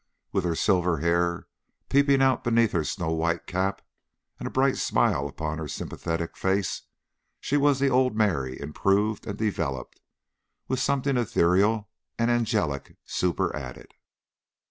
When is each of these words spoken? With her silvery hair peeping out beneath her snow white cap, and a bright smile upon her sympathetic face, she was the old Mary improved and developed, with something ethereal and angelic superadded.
With 0.31 0.45
her 0.45 0.55
silvery 0.55 1.03
hair 1.03 1.45
peeping 1.87 2.23
out 2.23 2.43
beneath 2.43 2.71
her 2.71 2.83
snow 2.83 3.11
white 3.11 3.45
cap, 3.45 3.83
and 4.39 4.47
a 4.47 4.49
bright 4.49 4.77
smile 4.77 5.27
upon 5.27 5.59
her 5.59 5.67
sympathetic 5.67 6.35
face, 6.35 6.81
she 7.39 7.55
was 7.55 7.79
the 7.79 7.89
old 7.91 8.15
Mary 8.15 8.59
improved 8.59 9.27
and 9.27 9.37
developed, 9.37 10.01
with 10.67 10.79
something 10.79 11.17
ethereal 11.17 11.87
and 12.17 12.31
angelic 12.31 12.97
superadded. 13.05 13.93